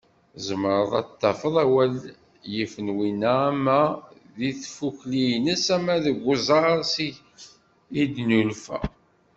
Tzemreḍ 0.35 0.91
ad 0.99 1.07
d-tafeḍ 1.09 1.55
awal 1.63 1.93
yifen 2.53 2.87
winna 2.95 3.33
ama 3.51 3.81
deg 4.39 4.53
tfukli-ines, 4.63 5.65
ama 5.75 5.95
deg 6.05 6.17
uẓar 6.29 6.79
seg 6.93 7.13
i 8.01 8.03
d-yennulfa. 8.13 8.79